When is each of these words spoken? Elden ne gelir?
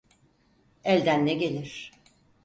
Elden 0.83 1.25
ne 1.25 1.33
gelir? 1.33 1.91